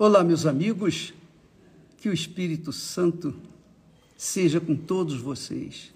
[0.00, 1.12] Olá, meus amigos,
[1.96, 3.34] que o Espírito Santo
[4.16, 5.92] seja com todos vocês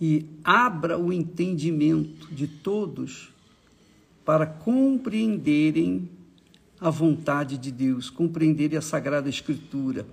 [0.00, 3.32] e abra o entendimento de todos
[4.24, 6.08] para compreenderem
[6.80, 10.06] a vontade de Deus, compreenderem a Sagrada Escritura,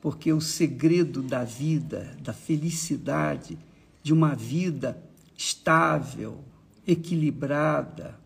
[0.00, 3.58] porque o segredo da vida, da felicidade,
[4.04, 5.02] de uma vida
[5.36, 6.44] estável,
[6.86, 8.16] equilibrada,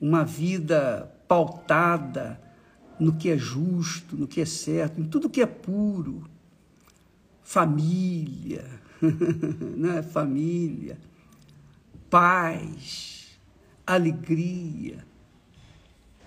[0.00, 2.43] uma vida pautada
[2.98, 6.24] no que é justo, no que é certo, em tudo que é puro.
[7.42, 8.64] Família,
[9.76, 10.02] né?
[10.02, 10.98] família,
[12.08, 13.38] paz,
[13.86, 15.04] alegria,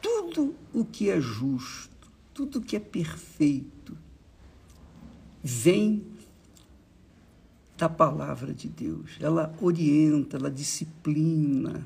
[0.01, 3.97] tudo o que é justo, tudo o que é perfeito,
[5.43, 6.05] vem
[7.77, 9.17] da palavra de Deus.
[9.19, 11.83] Ela orienta, ela disciplina,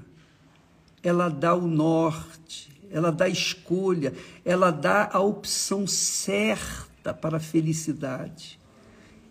[1.03, 4.13] ela dá o norte, ela dá escolha,
[4.44, 8.59] ela dá a opção certa para a felicidade.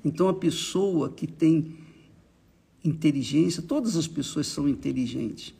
[0.05, 1.77] Então, a pessoa que tem
[2.83, 5.55] inteligência, todas as pessoas são inteligentes.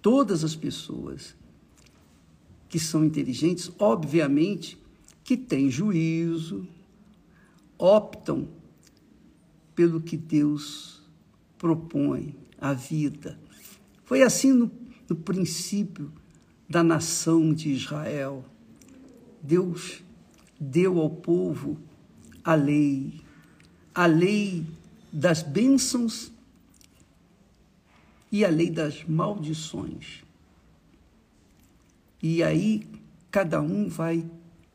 [0.00, 1.36] Todas as pessoas
[2.68, 4.78] que são inteligentes, obviamente,
[5.22, 6.66] que têm juízo,
[7.78, 8.48] optam
[9.74, 11.02] pelo que Deus
[11.58, 13.38] propõe, a vida.
[14.04, 14.70] Foi assim no,
[15.08, 16.12] no princípio
[16.72, 18.42] da nação de Israel.
[19.42, 20.02] Deus
[20.58, 21.76] deu ao povo
[22.42, 23.20] a lei,
[23.94, 24.64] a lei
[25.12, 26.32] das bênçãos
[28.30, 30.24] e a lei das maldições.
[32.22, 32.88] E aí
[33.30, 34.24] cada um vai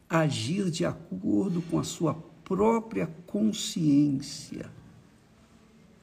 [0.08, 4.70] agir de acordo com a sua própria consciência.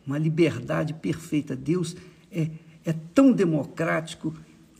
[0.04, 1.54] Uma liberdade perfeita.
[1.54, 1.96] Deus
[2.32, 2.50] é,
[2.84, 4.34] é tão democrático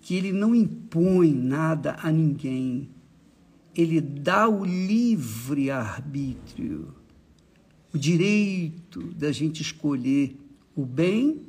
[0.05, 2.91] que ele não impõe nada a ninguém.
[3.75, 6.95] Ele dá o livre arbítrio,
[7.93, 10.37] o direito da gente escolher
[10.77, 11.41] o bem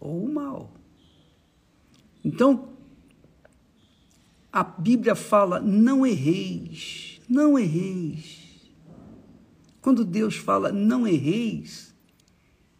[0.00, 0.74] ou o mal.
[2.24, 2.70] Então,
[4.52, 8.70] a Bíblia fala: não erreis, não erreis.
[9.80, 11.94] Quando Deus fala não erreis,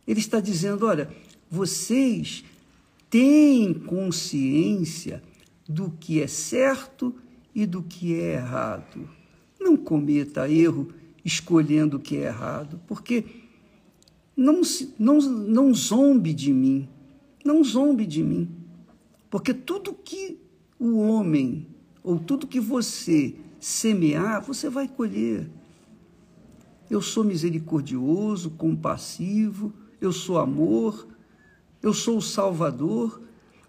[0.04, 1.08] Ele está dizendo: olha,
[1.48, 2.42] vocês
[3.10, 5.22] tem consciência
[5.68, 7.14] do que é certo
[7.54, 9.08] e do que é errado.
[9.60, 10.92] Não cometa erro
[11.24, 13.24] escolhendo o que é errado, porque
[14.36, 14.60] não,
[14.98, 16.88] não, não zombe de mim,
[17.44, 18.48] não zombe de mim,
[19.28, 20.38] porque tudo que
[20.78, 21.66] o homem
[22.02, 25.50] ou tudo que você semear, você vai colher.
[26.88, 31.06] Eu sou misericordioso, compassivo, eu sou amor,
[31.82, 33.22] eu sou o Salvador,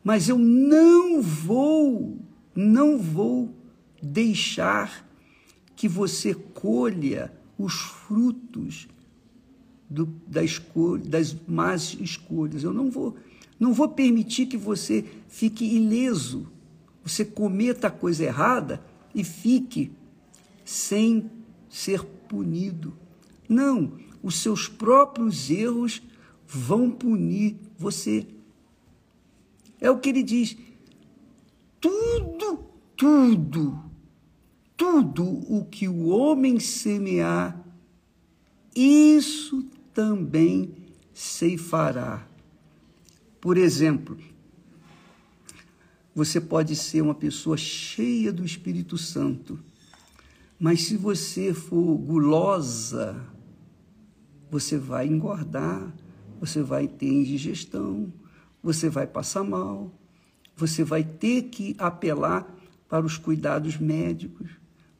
[0.03, 2.18] mas eu não vou,
[2.56, 3.53] não vou
[4.02, 5.08] deixar
[5.75, 8.88] que você colha os frutos
[9.90, 12.64] do, da escolha, das más escolhas.
[12.64, 13.16] Eu não vou,
[13.59, 16.47] não vou permitir que você fique ileso,
[17.03, 18.84] você cometa a coisa errada
[19.14, 19.91] e fique
[20.64, 21.30] sem
[21.70, 22.94] ser punido.
[23.47, 26.02] Não, os seus próprios erros
[26.49, 28.25] vão punir você.
[29.79, 30.57] É o que ele diz.
[31.79, 32.65] Tudo,
[32.97, 33.79] tudo,
[34.75, 37.63] tudo o que o homem semear,
[38.75, 40.73] isso também
[41.13, 42.27] ceifará.
[43.39, 44.17] Por exemplo,
[46.16, 49.59] você pode ser uma pessoa cheia do Espírito Santo,
[50.59, 53.23] mas se você for gulosa,
[54.51, 55.93] você vai engordar,
[56.39, 58.11] você vai ter indigestão,
[58.63, 59.91] você vai passar mal,
[60.55, 62.47] você vai ter que apelar
[62.88, 64.49] para os cuidados médicos,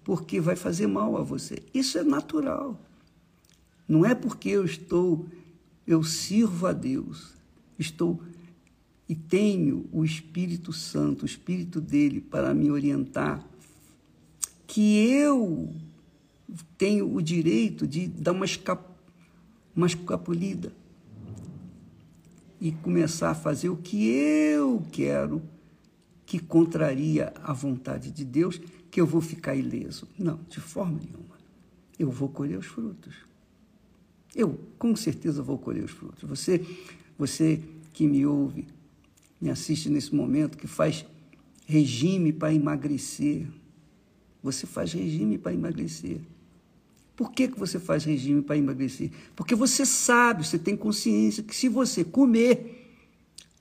[0.04, 1.64] porque vai fazer mal a você.
[1.74, 2.80] Isso é natural.
[3.88, 5.26] Não é porque eu estou,
[5.88, 7.34] eu sirvo a Deus,
[7.78, 8.22] estou
[9.08, 13.44] e tenho o Espírito Santo, o Espírito dele para me orientar,
[14.68, 15.74] que eu
[16.78, 18.84] tenho o direito de dar uma, escap
[19.76, 20.72] uma escapulida
[22.60, 25.42] e começar a fazer o que eu quero,
[26.26, 28.60] que contraria a vontade de Deus,
[28.92, 30.08] que eu vou ficar ileso.
[30.18, 31.38] Não, de forma nenhuma.
[31.98, 33.16] Eu vou colher os frutos.
[34.36, 36.28] Eu, com certeza, vou colher os frutos.
[36.30, 36.66] Você,
[37.18, 37.62] você
[37.94, 38.68] que me ouve,
[39.42, 41.06] me assiste nesse momento, que faz
[41.66, 43.48] regime para emagrecer.
[44.44, 46.22] Você faz regime para emagrecer.
[47.20, 49.12] Por que, que você faz regime para emagrecer?
[49.36, 52.96] Porque você sabe, você tem consciência que se você comer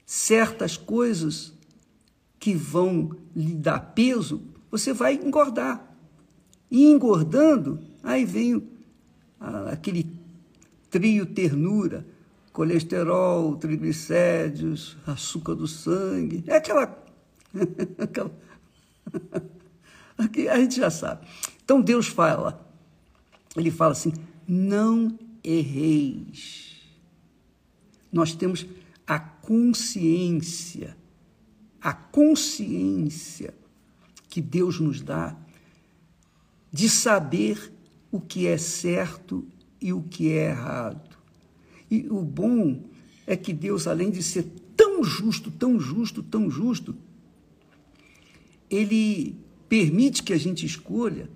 [0.06, 1.52] certas coisas
[2.38, 4.40] que vão lhe dar peso,
[4.70, 5.93] você vai engordar.
[6.70, 8.62] E engordando, aí vem
[9.72, 10.08] aquele
[10.88, 12.06] trio ternura,
[12.52, 17.05] colesterol, triglicéridos, açúcar do sangue, é aquela.
[17.99, 18.31] aquela
[20.49, 21.26] a gente já sabe.
[21.64, 22.68] Então Deus fala,
[23.60, 24.12] ele fala assim:
[24.46, 26.76] não erreis.
[28.12, 28.66] Nós temos
[29.06, 30.96] a consciência,
[31.81, 33.55] a consciência
[34.28, 35.37] que Deus nos dá
[36.70, 37.72] de saber
[38.10, 39.46] o que é certo
[39.81, 41.16] e o que é errado.
[41.90, 42.82] E o bom
[43.26, 44.44] é que Deus, além de ser
[44.76, 46.94] tão justo, tão justo, tão justo,
[48.70, 49.37] ele
[49.69, 51.31] permite que a gente escolha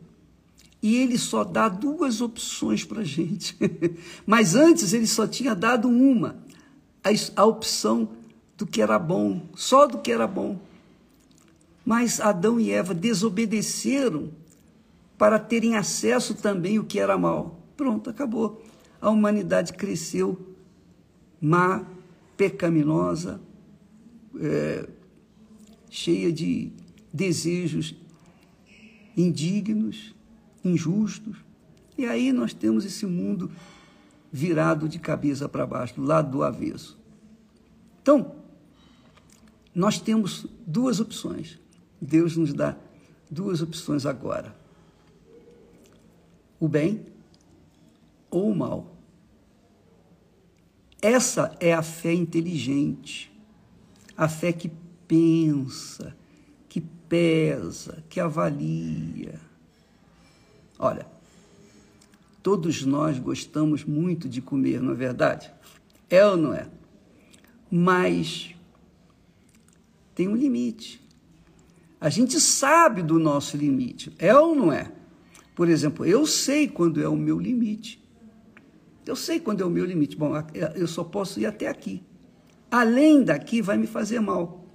[0.82, 3.56] e ele só dá duas opções para a gente.
[4.26, 6.36] Mas antes ele só tinha dado uma,
[7.04, 8.08] a, a opção
[8.58, 10.58] do que era bom, só do que era bom.
[11.84, 14.30] Mas Adão e Eva desobedeceram
[15.16, 17.60] para terem acesso também o que era mal.
[17.76, 18.62] Pronto, acabou.
[19.00, 20.52] A humanidade cresceu
[21.40, 21.84] má,
[22.36, 23.40] pecaminosa,
[24.40, 24.88] é,
[25.90, 26.72] cheia de
[27.12, 27.94] desejos
[29.16, 30.14] indignos,
[30.64, 31.36] injustos.
[31.96, 33.50] E aí nós temos esse mundo
[34.32, 36.98] virado de cabeça para baixo, do lado do avesso.
[38.00, 38.34] Então,
[39.74, 41.58] nós temos duas opções.
[42.00, 42.76] Deus nos dá
[43.30, 44.54] duas opções agora:
[46.58, 47.06] o bem
[48.30, 48.96] ou o mal.
[51.00, 53.32] Essa é a fé inteligente,
[54.16, 54.70] a fé que
[55.08, 56.16] pensa,
[56.68, 59.40] que pesa, que avalia.
[60.82, 61.06] Olha,
[62.42, 65.48] todos nós gostamos muito de comer, não é verdade?
[66.10, 66.66] É ou não é?
[67.70, 68.52] Mas
[70.12, 71.00] tem um limite.
[72.00, 74.90] A gente sabe do nosso limite, é ou não é?
[75.54, 78.02] Por exemplo, eu sei quando é o meu limite.
[79.06, 80.16] Eu sei quando é o meu limite.
[80.16, 80.32] Bom,
[80.74, 82.02] eu só posso ir até aqui.
[82.68, 84.66] Além daqui vai me fazer mal.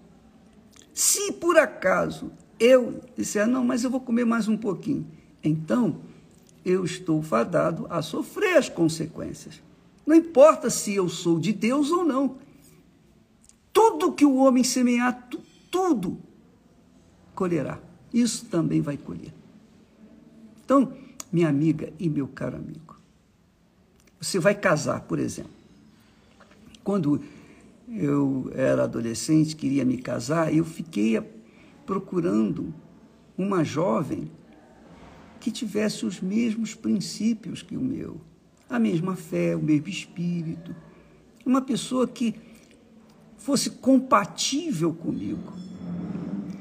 [0.93, 5.05] Se por acaso eu disser, não, mas eu vou comer mais um pouquinho,
[5.47, 5.97] então
[6.65, 9.61] eu estou fadado a sofrer as consequências.
[10.05, 12.37] Não importa se eu sou de Deus ou não.
[13.71, 15.29] Tudo que o homem semear,
[15.69, 16.17] tudo
[17.35, 17.79] colherá.
[18.13, 19.33] Isso também vai colher.
[20.63, 20.93] Então,
[21.31, 22.97] minha amiga e meu caro amigo,
[24.19, 25.51] você vai casar, por exemplo.
[26.83, 27.21] Quando
[27.89, 31.21] eu era adolescente, queria me casar, eu fiquei
[31.85, 32.73] procurando
[33.37, 34.31] uma jovem
[35.47, 38.19] que tivesse os mesmos princípios que o meu,
[38.69, 40.75] a mesma fé, o mesmo espírito,
[41.45, 42.35] uma pessoa que
[43.37, 45.53] fosse compatível comigo.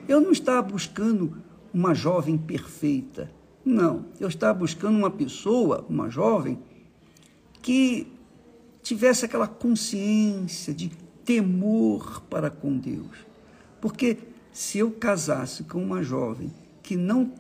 [0.07, 1.37] Eu não estava buscando
[1.75, 3.29] uma jovem perfeita,
[3.65, 4.07] não.
[4.21, 6.57] Eu estava buscando uma pessoa, uma jovem,
[7.61, 8.07] que
[8.85, 10.93] tivesse aquela consciência de
[11.25, 13.27] temor para com Deus.
[13.81, 14.17] Porque
[14.53, 16.55] se eu casasse com uma jovem
[16.85, 17.33] que não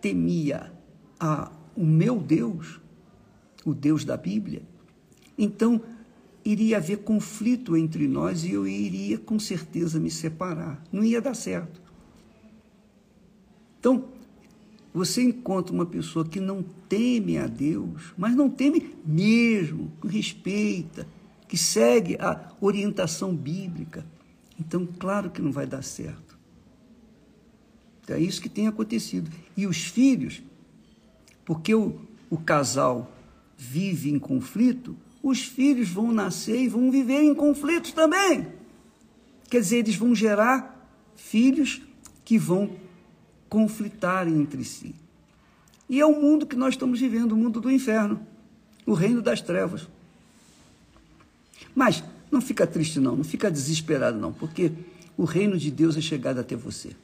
[0.00, 0.72] temia
[1.18, 2.80] a, o meu Deus,
[3.64, 4.62] o Deus da Bíblia,
[5.36, 5.80] então
[6.44, 10.82] iria haver conflito entre nós e eu iria com certeza me separar.
[10.90, 11.80] Não ia dar certo.
[13.78, 14.08] Então,
[14.92, 21.06] você encontra uma pessoa que não teme a Deus, mas não teme mesmo, que respeita,
[21.46, 24.04] que segue a orientação bíblica,
[24.58, 26.27] então, claro que não vai dar certo.
[28.12, 29.30] É isso que tem acontecido.
[29.56, 30.42] E os filhos,
[31.44, 32.00] porque o,
[32.30, 33.12] o casal
[33.56, 38.46] vive em conflito, os filhos vão nascer e vão viver em conflitos também.
[39.50, 41.82] Quer dizer, eles vão gerar filhos
[42.24, 42.70] que vão
[43.48, 44.94] conflitarem entre si.
[45.88, 48.20] E é o mundo que nós estamos vivendo, o mundo do inferno,
[48.84, 49.88] o reino das trevas.
[51.74, 54.72] Mas não fica triste não, não fica desesperado não, porque
[55.16, 56.94] o reino de Deus é chegado até você.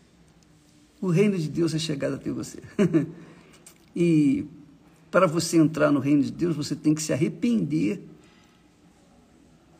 [1.05, 2.63] O reino de Deus é chegado até você.
[3.95, 4.47] e
[5.11, 8.03] para você entrar no reino de Deus, você tem que se arrepender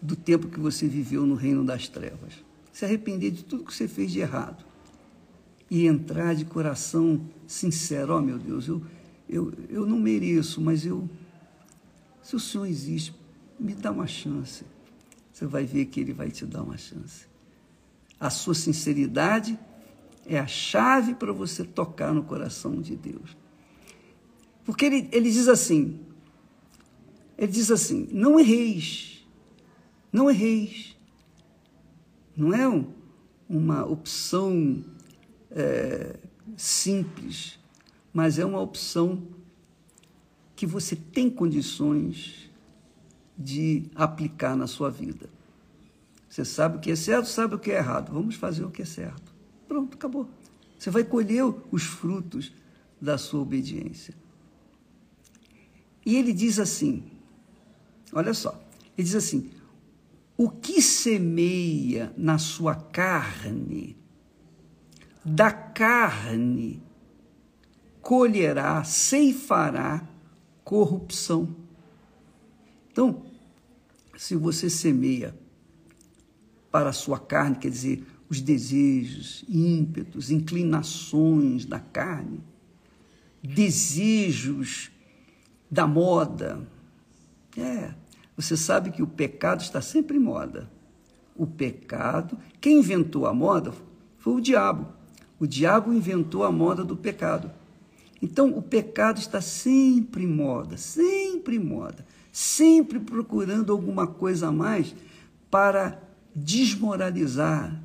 [0.03, 2.35] do tempo que você viveu no reino das trevas.
[2.75, 4.67] Se arrepender de tudo que você fez de errado
[5.71, 8.83] e entrar de coração sincero, ó oh, meu Deus, eu,
[9.27, 11.09] eu, eu não mereço, mas eu,
[12.23, 13.15] se o Senhor existe,
[13.59, 14.63] me dá uma chance.
[15.33, 17.25] Você vai ver que Ele vai te dar uma chance.
[18.21, 19.59] A sua sinceridade
[20.27, 23.37] é a chave para você tocar no coração de Deus.
[24.65, 26.01] Porque ele, ele diz assim,
[27.37, 29.27] ele diz assim, não erreis,
[30.13, 30.97] não erreis.
[32.37, 32.93] Não é um,
[33.49, 34.85] uma opção
[35.51, 36.17] é,
[36.57, 37.59] simples,
[38.13, 39.23] mas é uma opção
[40.57, 42.51] que você tem condições
[43.37, 45.29] de aplicar na sua vida.
[46.29, 48.13] Você sabe o que é certo, sabe o que é errado.
[48.13, 49.24] Vamos fazer o que é certo.
[49.75, 50.29] Pronto, acabou.
[50.79, 52.53] Você vai colher os frutos
[53.01, 54.15] da sua obediência.
[56.07, 57.03] E ele diz assim:
[58.13, 58.53] olha só,
[58.97, 59.51] ele diz assim:
[60.37, 63.97] o que semeia na sua carne,
[65.25, 66.81] da carne
[68.01, 70.09] colherá, ceifará
[70.63, 71.53] corrupção.
[72.93, 73.25] Então,
[74.17, 75.37] se você semeia
[76.71, 82.41] para a sua carne, quer dizer, os desejos, ímpetos, inclinações da carne,
[83.41, 84.91] desejos
[85.71, 86.67] da moda.
[87.57, 87.95] É,
[88.37, 90.69] você sabe que o pecado está sempre em moda.
[91.37, 93.73] O pecado, quem inventou a moda
[94.19, 94.89] foi o diabo.
[95.39, 97.53] O diabo inventou a moda do pecado.
[98.21, 104.53] Então, o pecado está sempre em moda, sempre em moda, sempre procurando alguma coisa a
[104.53, 104.93] mais
[105.49, 106.03] para
[106.35, 107.84] desmoralizar,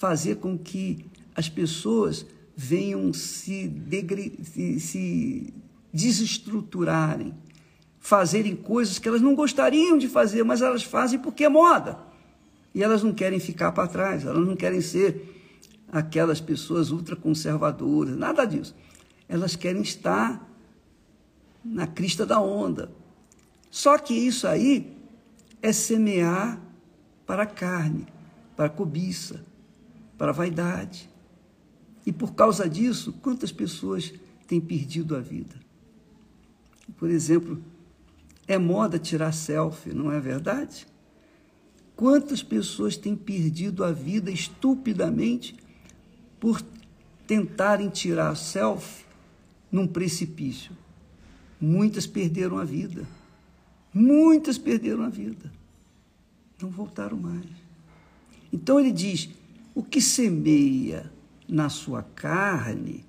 [0.00, 1.04] fazer com que
[1.34, 2.24] as pessoas
[2.56, 4.32] venham se, degre...
[4.42, 5.54] se, se
[5.92, 7.34] desestruturarem,
[7.98, 11.98] fazerem coisas que elas não gostariam de fazer, mas elas fazem porque é moda.
[12.74, 15.52] E elas não querem ficar para trás, elas não querem ser
[15.92, 18.74] aquelas pessoas ultraconservadoras, nada disso.
[19.28, 20.48] Elas querem estar
[21.62, 22.90] na crista da onda.
[23.70, 24.96] Só que isso aí
[25.60, 26.58] é semear
[27.26, 28.06] para a carne,
[28.56, 29.44] para a cobiça,
[30.20, 31.08] para a vaidade.
[32.04, 34.12] E por causa disso, quantas pessoas
[34.46, 35.56] têm perdido a vida?
[36.98, 37.58] Por exemplo,
[38.46, 40.86] é moda tirar selfie, não é verdade?
[41.96, 45.56] Quantas pessoas têm perdido a vida estupidamente
[46.38, 46.60] por
[47.26, 49.06] tentarem tirar selfie
[49.72, 50.76] num precipício?
[51.58, 53.08] Muitas perderam a vida.
[53.94, 55.50] Muitas perderam a vida.
[56.60, 57.46] Não voltaram mais.
[58.52, 59.30] Então ele diz:
[59.80, 61.10] o que semeia
[61.48, 63.02] na sua carne,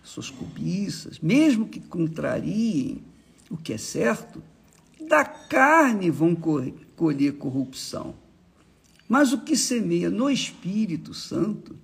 [0.00, 3.02] suas cobiças, mesmo que contrariem
[3.50, 4.40] o que é certo,
[5.08, 8.14] da carne vão colher corrupção.
[9.08, 11.74] Mas o que semeia no Espírito Santo,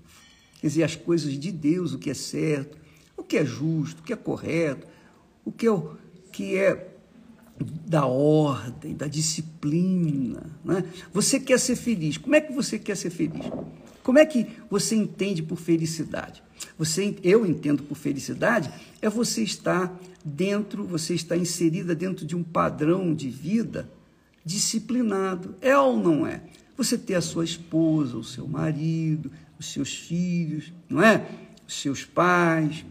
[0.61, 2.79] quer dizer, as coisas de Deus, o que é certo,
[3.17, 4.87] o que é justo, o que é correto,
[5.45, 5.99] o que é, o
[6.31, 6.92] que é
[7.61, 10.45] da ordem, da disciplina.
[10.65, 10.85] Né?
[11.13, 12.17] Você quer ser feliz.
[12.17, 13.45] Como é que você quer ser feliz?
[14.03, 16.43] Como é que você entende por felicidade?
[16.79, 22.43] Você, eu entendo por felicidade é você estar dentro, você está inserida dentro de um
[22.43, 23.89] padrão de vida
[24.45, 25.55] disciplinado.
[25.61, 26.43] É ou não é?
[26.77, 31.29] Você ter a sua esposa, o seu marido, os seus filhos, não é?
[31.67, 32.85] Os seus pais,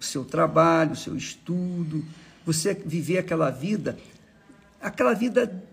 [0.00, 2.04] o seu trabalho, o seu estudo,
[2.46, 3.98] você viver aquela vida,
[4.80, 5.68] aquela vida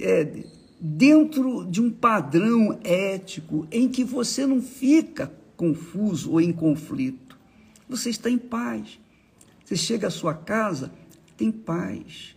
[0.00, 0.44] é,
[0.80, 7.36] dentro de um padrão ético em que você não fica confuso ou em conflito.
[7.88, 9.00] Você está em paz.
[9.64, 10.92] Você chega à sua casa,
[11.36, 12.36] tem paz.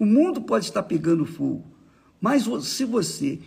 [0.00, 1.64] O mundo pode estar pegando fogo,
[2.20, 3.38] mas se você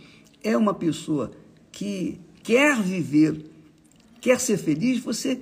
[0.42, 1.32] é uma pessoa
[1.70, 3.44] que quer viver,
[4.20, 5.40] quer ser feliz, você,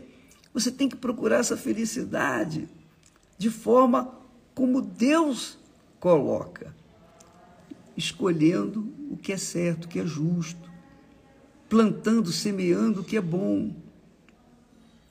[0.52, 2.68] você tem que procurar essa felicidade
[3.38, 4.12] de forma
[4.54, 5.56] como Deus
[6.00, 6.74] coloca,
[7.96, 10.68] escolhendo o que é certo, o que é justo,
[11.68, 13.74] plantando, semeando o que é bom.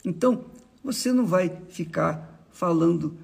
[0.04, 0.46] Então,
[0.84, 3.18] você não vai ficar falando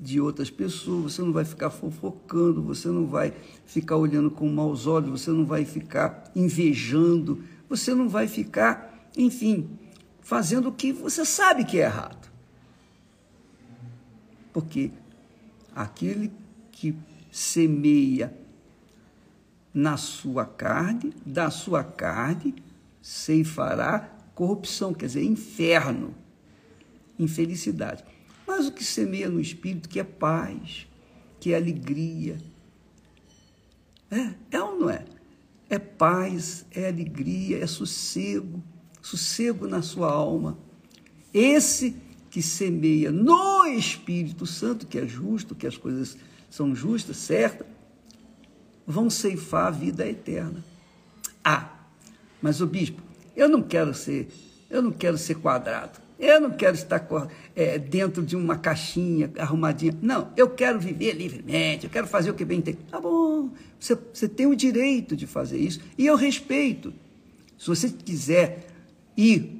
[0.00, 3.32] de outras pessoas, você não vai ficar fofocando, você não vai
[3.66, 9.78] ficar olhando com maus olhos, você não vai ficar invejando, você não vai ficar, enfim,
[10.20, 12.19] fazendo o que você sabe que é errado.
[14.52, 14.90] Porque
[15.74, 16.32] aquele
[16.72, 16.94] que
[17.30, 18.34] semeia
[19.72, 22.54] na sua carne, da sua carne
[23.00, 26.14] ceifará corrupção, quer dizer, inferno,
[27.18, 28.04] infelicidade.
[28.46, 30.86] Mas o que semeia no espírito, que é paz,
[31.38, 32.38] que é alegria.
[34.10, 35.04] É, é ou não é?
[35.68, 38.62] É paz, é alegria, é sossego,
[39.00, 40.58] sossego na sua alma.
[41.32, 41.96] Esse
[42.30, 46.16] que semeia no Espírito Santo, que é justo, que as coisas
[46.48, 47.66] são justas, certas,
[48.86, 50.64] vão ceifar a vida eterna.
[51.44, 51.70] Ah,
[52.40, 53.02] mas o bispo,
[53.36, 54.28] eu não quero ser,
[54.70, 55.98] eu não quero ser quadrado.
[56.20, 57.06] Eu não quero estar
[57.56, 59.96] é, dentro de uma caixinha arrumadinha.
[60.02, 62.74] Não, eu quero viver livremente, eu quero fazer o que bem tem.
[62.74, 66.92] Tá bom, você, você tem o direito de fazer isso e eu respeito.
[67.58, 68.66] Se você quiser
[69.16, 69.59] ir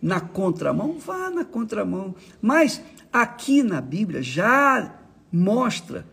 [0.00, 2.14] na contramão, vá na contramão.
[2.40, 4.98] Mas aqui na Bíblia já
[5.32, 6.06] mostra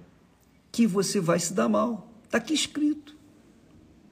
[0.72, 2.12] que você vai se dar mal.
[2.24, 3.15] Está aqui escrito.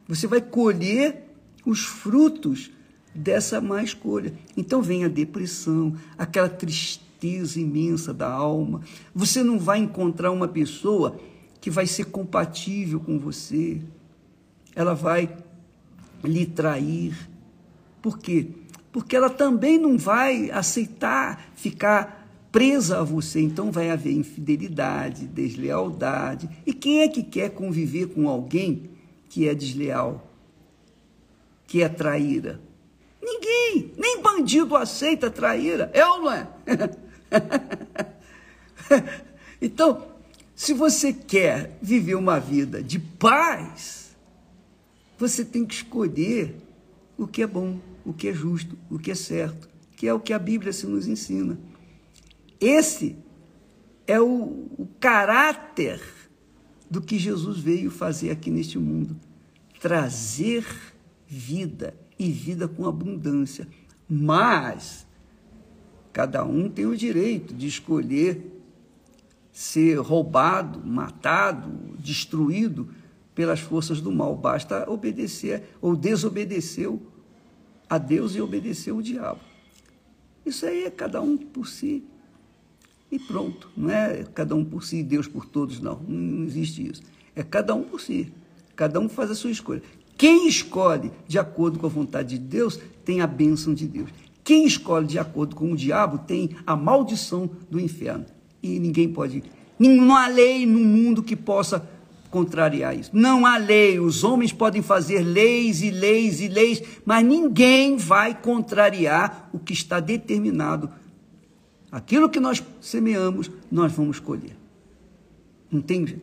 [0.07, 1.29] Você vai colher
[1.65, 2.71] os frutos
[3.13, 4.33] dessa má escolha.
[4.55, 8.81] Então vem a depressão, aquela tristeza imensa da alma.
[9.13, 11.19] Você não vai encontrar uma pessoa
[11.59, 13.81] que vai ser compatível com você.
[14.75, 15.35] Ela vai
[16.23, 17.29] lhe trair.
[18.01, 18.47] Por quê?
[18.95, 23.41] Porque ela também não vai aceitar ficar presa a você.
[23.41, 26.49] Então vai haver infidelidade, deslealdade.
[26.65, 28.89] E quem é que quer conviver com alguém
[29.27, 30.31] que é desleal,
[31.67, 32.61] que é traíra?
[33.21, 36.47] Ninguém, nem bandido aceita traíra, é ou não é?
[39.61, 40.07] então,
[40.55, 44.15] se você quer viver uma vida de paz,
[45.17, 46.63] você tem que escolher
[47.17, 50.19] o que é bom, o que é justo, o que é certo, que é o
[50.19, 51.57] que a Bíblia se nos ensina.
[52.59, 53.15] Esse
[54.07, 56.01] é o, o caráter
[56.89, 59.15] do que Jesus veio fazer aqui neste mundo
[59.85, 60.65] trazer
[61.27, 63.67] vida e vida com abundância.
[64.09, 65.05] Mas
[66.11, 68.63] cada um tem o direito de escolher
[69.51, 72.89] ser roubado, matado, destruído
[73.35, 74.35] pelas forças do mal.
[74.35, 77.01] Basta obedecer ou desobedeceu
[77.89, 79.41] a Deus e obedeceu o diabo.
[80.45, 82.03] Isso aí é cada um por si.
[83.11, 83.69] E pronto.
[83.75, 85.99] Não é cada um por si e Deus por todos, não.
[86.07, 87.03] Não existe isso.
[87.35, 88.31] É cada um por si.
[88.75, 89.83] Cada um faz a sua escolha.
[90.17, 94.09] Quem escolhe de acordo com a vontade de Deus tem a bênção de Deus.
[94.43, 98.25] Quem escolhe de acordo com o diabo tem a maldição do inferno
[98.61, 99.43] e ninguém pode.
[99.77, 101.89] Não há lei no mundo que possa
[102.35, 103.11] contrariar isso.
[103.13, 103.99] Não há lei.
[103.99, 109.71] Os homens podem fazer leis e leis e leis, mas ninguém vai contrariar o que
[109.71, 110.89] está determinado.
[111.89, 114.57] Aquilo que nós semeamos, nós vamos colher.
[115.71, 116.21] Jeito.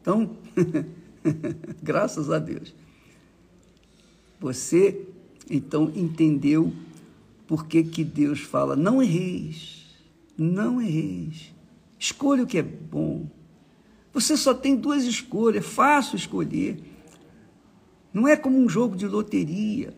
[0.00, 0.30] Então,
[1.82, 2.74] graças a Deus.
[4.40, 5.06] Você,
[5.50, 6.72] então, entendeu
[7.46, 9.78] por que, que Deus fala: não erreis
[10.38, 11.52] não erreis.
[11.98, 13.28] Escolha o que é bom.
[14.18, 16.82] Você só tem duas escolhas, é fácil escolher.
[18.12, 19.94] Não é como um jogo de loteria,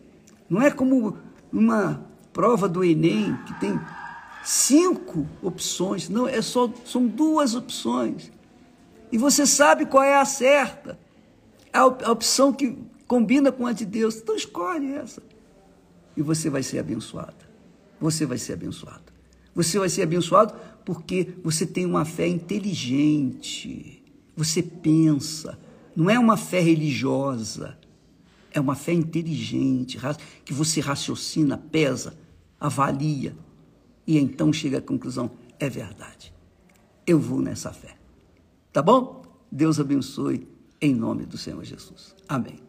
[0.47, 1.17] não é como
[1.51, 3.79] uma prova do Enem que tem
[4.43, 8.31] cinco opções, não, é só são duas opções.
[9.11, 10.99] E você sabe qual é a certa.
[11.73, 14.17] A, a opção que combina com a de Deus.
[14.17, 15.23] Então escolhe essa.
[16.15, 17.49] E você vai ser abençoada.
[17.99, 19.11] Você vai ser abençoado.
[19.55, 20.53] Você vai ser abençoado
[20.85, 24.00] porque você tem uma fé inteligente.
[24.35, 25.59] Você pensa.
[25.95, 27.77] Não é uma fé religiosa.
[28.53, 29.97] É uma fé inteligente,
[30.43, 32.17] que você raciocina, pesa,
[32.59, 33.33] avalia
[34.05, 36.33] e então chega à conclusão: é verdade.
[37.05, 37.95] Eu vou nessa fé.
[38.71, 39.23] Tá bom?
[39.51, 40.47] Deus abençoe
[40.79, 42.15] em nome do Senhor Jesus.
[42.27, 42.59] Amém.